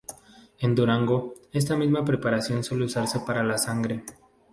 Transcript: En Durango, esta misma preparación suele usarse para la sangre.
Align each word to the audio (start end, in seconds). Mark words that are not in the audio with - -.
En 0.57 0.73
Durango, 0.73 1.35
esta 1.53 1.77
misma 1.77 2.03
preparación 2.03 2.63
suele 2.63 2.85
usarse 2.85 3.19
para 3.19 3.43
la 3.43 3.59
sangre. 3.59 4.03